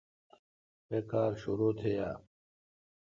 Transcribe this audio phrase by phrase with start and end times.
[0.87, 2.11] بہ کار شرو تھی اؘ۔